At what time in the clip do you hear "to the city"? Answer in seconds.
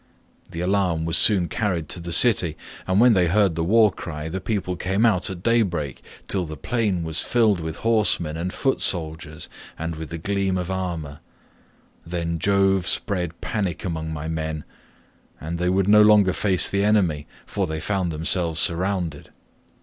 1.89-2.57